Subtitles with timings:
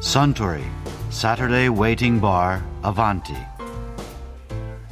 [0.00, 0.62] Suntory
[1.10, 3.36] Saturday Waiting Bar Avanti.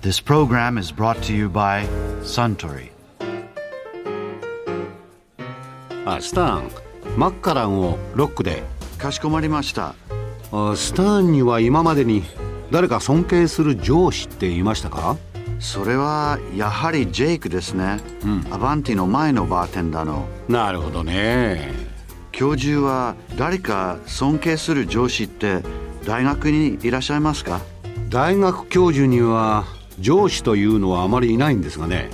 [0.00, 1.86] This program is brought to you by
[2.22, 2.90] Suntory.
[6.06, 6.70] あスターン
[7.18, 8.62] マッカランをロックで
[8.96, 9.94] かしこまりました。
[10.52, 12.22] あスターンには今までに
[12.70, 15.18] 誰か尊敬する上司っていましたか
[15.60, 18.00] それはやはりジェイクですね。
[18.50, 20.26] アバンティの前のバーテンダーの。
[20.48, 21.83] なるほどね
[22.34, 25.62] 教授は誰か尊敬する上司って
[26.04, 27.60] 大学にいらっしゃいますか？
[28.08, 29.64] 大学教授には
[30.00, 32.10] 上司というのはあまりいないんですがね。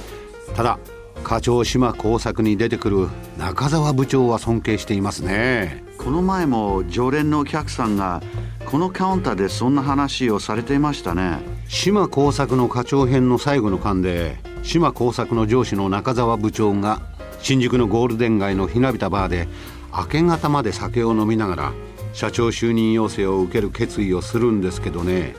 [0.54, 0.78] ただ
[1.24, 5.82] 課長島工作に出てくる中澤部長は尊敬していますね。
[5.96, 8.22] この前も常連のお客さんが
[8.66, 11.38] このカウンターでそんな話をされていましたね。
[11.66, 17.00] 島工作の課長編の最後の巻で島工作の上司の中澤部長が
[17.40, 19.48] 新宿のゴールデン街のひなびたバーで
[19.96, 21.72] 明け方まで酒を飲みながら
[22.12, 25.34] 社長就任要請を受ける決意をするんですけどね。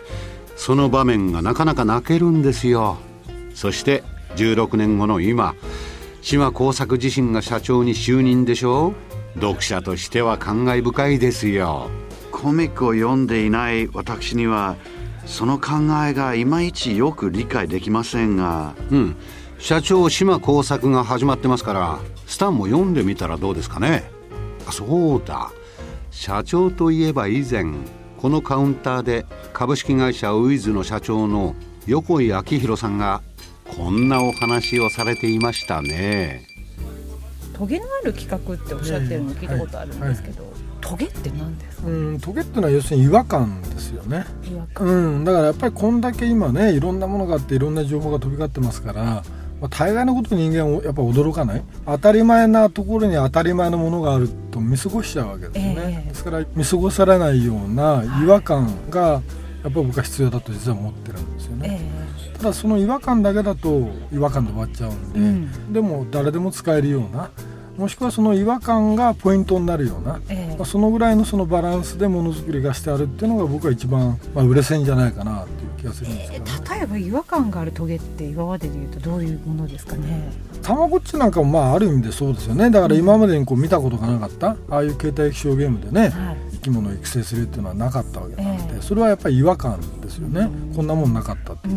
[0.55, 2.97] その場面がなかなか泣けるんですよ。
[3.53, 4.03] そして
[4.35, 5.55] 16年後の今
[6.21, 8.93] 島工作自身が社長に就任でしょ
[9.35, 11.89] 読者としては感慨深いですよ。
[12.31, 14.75] コミックを読んでいない私には
[15.25, 15.71] その考
[16.07, 18.75] えがいまいちよく理解できませんが。
[18.91, 19.15] うん。
[19.61, 24.10] 社長島工作が始まってますからスタンも読んでみたらどうですかね
[24.71, 25.51] あそうだ。
[26.11, 27.65] 社長といえば以前
[28.17, 31.55] このカウンターで株式会社ウィズの社長の
[31.87, 33.21] 横井明弘さんが
[33.75, 36.47] こんなお話をされていましたね。
[37.53, 44.87] トゲのある企画っておっしゃってるの聞いたことあるんですけど、トゲって何ですか、うん、トゲってのは要するに違和感ですよね、違和感。
[44.87, 49.23] うん、だからやっぱりこんだけ今ねいろんなものがあっていろんな情報が飛び交ってますから、
[49.61, 51.63] まあ、大概のことに人間はやっぱ驚かない？
[51.85, 56.09] 当たり前なところに当たり前のものがあると見過ごしちゃうわけですね、ええ。
[56.09, 59.21] ですから見過ごされないような違和感がやっ
[59.61, 61.79] ぱり僕は必要だと実は思ってるんですよね、
[62.33, 65.73] えただその違和感だけだと違和感で終わっちゃうんで、うん。
[65.73, 67.29] でも誰でも使えるような
[67.77, 70.55] もしくはその違和感がポイントになるような、ええ。
[70.57, 75.45] まあ、そのぐらいのそのバランスでものづくりがしてあるっていうのが僕は一番、まあ、売れ線じゃないかな
[75.81, 80.31] 気がするんですけど、ね、例えば違和感があるトゲって今までで言うとどういうものですかね？
[80.61, 82.69] たまごっちなんかもまあある意味でそうですよね。
[82.69, 84.55] だから今までにこう見たことがなかった。
[84.69, 86.37] ああいう携帯液晶ゲームでね、はい。
[86.53, 88.81] 生き物を育成するっていうのはなかったわけなんで、ええ。
[88.81, 90.75] それはやっぱり違和感ですよね、うん。
[90.75, 91.69] こんなもんなかったって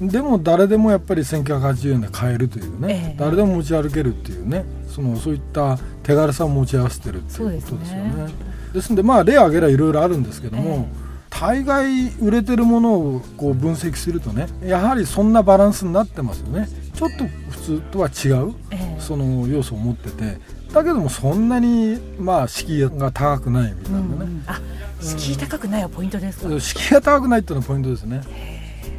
[0.00, 0.04] う。
[0.04, 0.08] ん。
[0.08, 3.16] でも誰でもやっぱり1980円で買えるというね、ええ。
[3.18, 4.64] 誰でも持ち歩けるっていうね。
[4.88, 8.26] そのそういった手軽さを持ち合わせてるっていうことですよね。
[8.26, 11.09] ですですんでまあ例を挙げればいろいろあるんですけども、え
[11.40, 16.68] 大概売れてるものをこう分析するとねやはりそんなバランスになってますよね。
[16.92, 19.00] ちょっと普通とは違うええ。
[19.00, 20.38] その要素を持ってて。
[20.74, 24.44] だけどもそんなにまあ敷居が高くないみたいなね、うんうん。
[24.46, 24.60] あ
[25.00, 28.20] 敷居高くないはポイントですか、敷居が高くないっていうのがポイントですね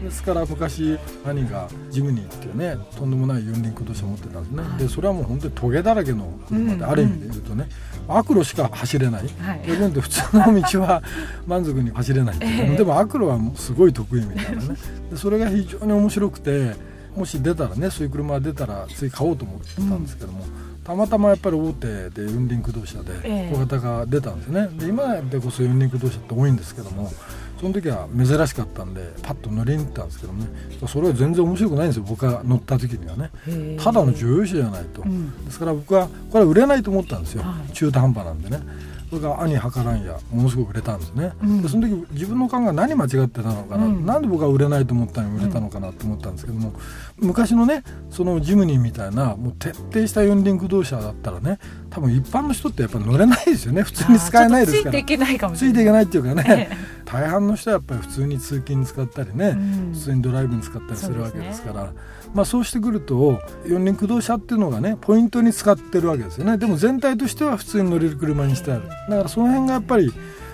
[0.02, 4.78] ですから昔兄がジムニーっていうねとんでもない四輪駆動車持ってたんですね、はい。
[4.80, 6.84] でそれはもう本当にトゲだらけの車で、うん。
[6.84, 7.70] ある意味で言うとね
[8.08, 9.28] 悪路しか走れない。
[9.40, 9.62] はい。
[9.68, 11.04] 逆に言うと普通の道は
[11.46, 14.76] 満足に走れないでも悪路はもうすごい得意みたいなね。
[15.12, 16.74] でそれが非常に面白くて
[17.16, 20.46] もし出たらねそういう車が出たらつい買おうと思ってたんですけども、
[20.84, 23.54] たまたまやっぱり大手で四輪駆動車でええ。
[23.54, 24.68] 小型が出たんですね。
[24.78, 27.12] で今でこそ四輪駆動車って多いんですけども
[27.62, 30.48] その時は珍しかったんでパッと乗りに行ったんですけどね。
[30.88, 33.30] それは全然面白くないんですよ僕が乗った時にはね。
[33.78, 35.46] ただの乗用車じゃないと、うん。
[35.46, 37.72] ですから僕はこれは売れないと思ったんですよ、はい。
[37.72, 38.60] 中途半端なんでね。
[39.12, 41.62] それが兄はからんやものすごく売れたんですね、うん。
[41.62, 44.06] でその時自分の考え何間違ってたのかな、うん。
[44.06, 46.74] なんで僕は売れないと思ったのに売れたのかなと思ったんですけども、
[47.18, 51.60] 昔のねそのジムニーみたいなもう徹底した四輪駆動車だったらね
[51.92, 53.84] 多分一般の人ってやっぱ乗れないですよね。
[53.84, 54.92] 普通に使えないですから。
[54.94, 55.74] ついていけないかもしつい。
[55.74, 59.92] ていれないけないっていうかね、え大半の人はやっぱり普通に通勤に使ったりね、うん。
[59.94, 61.94] 普通にドライブに使ったりするわけですから。
[62.34, 66.58] まあ、そうしてくると四輪駆動車っていうのがねポイントに使ってるわけですよね。
[66.58, 68.88] でも全体としては普通に乗れる車にしてある。
[68.88, 70.14] だからその辺がやっぱり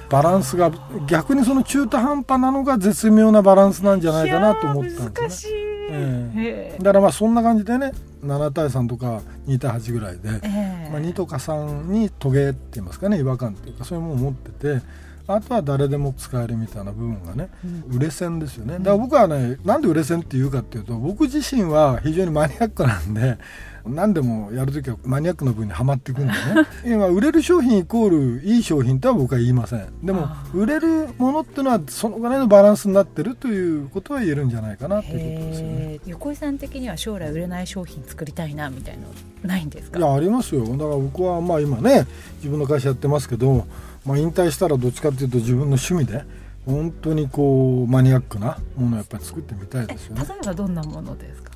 [0.09, 0.71] バランスが
[1.07, 5.66] 逆にその中途半端なのが絶妙なバランスなんじゃないかなと思ったん難しい、ですね。
[5.97, 6.77] え。
[6.79, 7.91] だからまあそんな感じでね
[8.23, 10.89] 7対3とか2対8ぐらいで、ええ。
[10.91, 14.81] まあ、2とか3にトゲって言いますかね違和感っていうかそういうものを持ってて
[15.27, 17.49] あとは誰でも使えるみたいな部分がね、
[17.89, 18.77] 売れ線ですよね。
[18.79, 23.37] だから僕はねなんで売れ線っていうかっていうと僕自身は非常にマニアックなんで
[23.85, 26.37] 何でもやるときはマニアックな部分にはまっていくんでね。
[26.85, 29.85] 今売れる商品イコールいい商品とは僕は言いません。
[30.03, 35.99] でもあ売れるものっていうのはそのぐらいのバランスになってるということは言えるんじゃないかなということですよね。
[36.05, 39.07] 横井さん的には将来売れない商品作りたいなみたいなの
[39.43, 39.99] ないんですか？
[39.99, 40.61] いやありますよ。
[40.65, 42.07] だから僕はまあ今ね
[42.37, 43.65] 自分の会社やってますけど
[44.07, 46.23] まあ、引退したらどっちかっていうと自分の趣味で
[46.65, 50.21] 本当にこうマニアックなものをやっぱり作ってみたいですよね。
[50.27, 51.51] 例えばどんなものですか？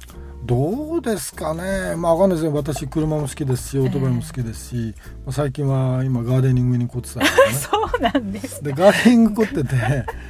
[0.45, 4.95] どうですかね、まあ、わかんないですよ私車も好きですしオートバイも好きですし、
[5.25, 7.53] えー、最近は今ガーデニングに凝ってたりとかね。
[7.53, 8.63] そうなんです。
[8.63, 9.75] でガーデニング凝ってて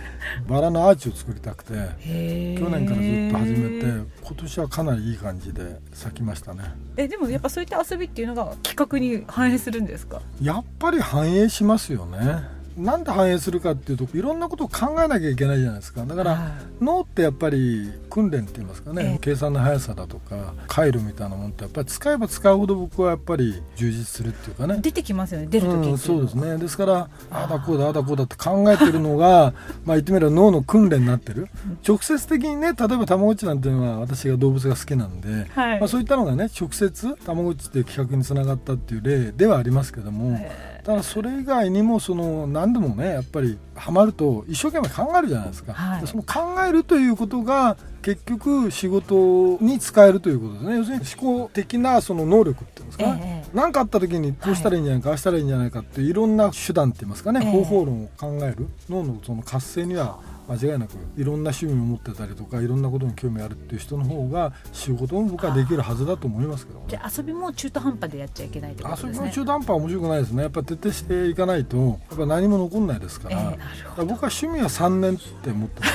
[0.47, 3.85] バラのアーチを作りたくて去年からずっと始めて
[4.23, 6.61] 今年はかなりいい感じで咲きましたね。
[6.97, 10.21] えでもやっぱそういった遊びっていうのが企画に反映するんですか？
[10.41, 12.43] やっぱり反映しますよね。
[12.77, 16.05] なんで反映するかっていうといろんなことを考えなきゃいけないじゃないですか。
[16.05, 16.51] だから、はい、
[16.83, 24.79] 脳ってやっぱり訓練って言いますかね、え計算の速さだとか回路みたいなものってやっぱり使えば使うほど僕はやっぱり充実するっていうかね。
[24.81, 26.57] 出てきますよね出る時、うん、そうですね。
[26.57, 29.53] ですからああだこうだああだこうだって考えてるのが
[29.85, 31.47] まあ言ってみれば脳の訓練になってる。
[31.87, 40.37] 直接的にね例えばたまごっちなんていうのは私が動物が好きなんで、はい、まあ、そういったのがね直接たまごっちっていう企画につながったっていう例ではありますけども、
[40.83, 50.77] ただそれ以外にもその何でもねやっぱりハマると一生懸命考えるじゃないですか、はい、その考えるということが結局仕事に使えるということですね。
[50.77, 53.45] 要するに思考的なその能力っていうんですかね。
[53.53, 57.51] 何、えかあった時にこうしたらいいんじゃないか、はい、ああしたらいいんじゃないかっていろんな手段って言いますかね、え。
[57.51, 58.67] 方法論を考える。
[58.87, 60.19] 脳のその活性には
[60.51, 69.11] 間違いなくいろんな趣味を持ってたりとかいろんなことに興味あるっていう人の方が仕事も僕はできるはずだと思いますけど、ね、じゃあ遊びも中途半端でやっちゃいけないってことですね。
[69.11, 70.43] 遊びも中途半端は面白くないですね。
[70.43, 73.57] やっぱ徹底していかないとやっぱ何も残んないですから,、えー、か
[73.97, 75.93] ら僕は趣味は3年って思ってます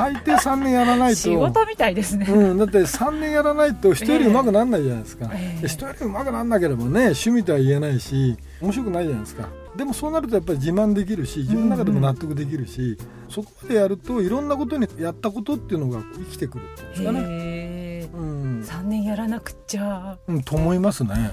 [0.00, 1.16] 最低3年やらないと。
[1.16, 9.48] 仕事みたいですね、うん、だって3年やらないと人よりうまくならないじゃないですか、えー、人よりうまくならなければね趣味とは言えないし面白くないじゃないですか。
[9.76, 12.98] でもそうなるとやっぱり自慢できるし自分の中でも納得できるし、うんうん、
[13.28, 21.30] そこまでやるといろんなことにやったことっていうのが生きてくるっていうんですかね、うん、3年やらなくちゃ、うん、と思いますね。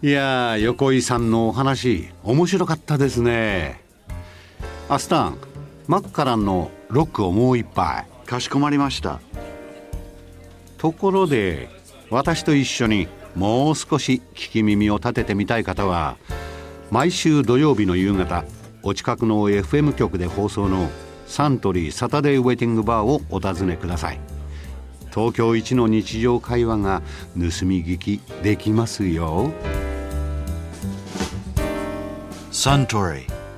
[0.00, 3.87] いや横井さんのお話面白かったですね
[4.90, 5.38] アスタン
[5.86, 8.06] マッカランのロックをもう一杯。
[8.24, 9.20] かしこまりました。
[10.78, 11.68] ところで
[12.08, 16.16] 私と一緒にもう少し聞き耳を立ててみたい方は
[16.90, 18.44] 毎週土曜日の夕方
[18.82, 20.88] お近くの FM 局で放送の
[21.26, 24.20] サントリーサタデーウェイティングバーをお尋ねください。
[25.10, 27.02] 東京一の日常会話が
[27.34, 29.52] 盗み聞きできますよ。
[32.50, 33.37] Suntory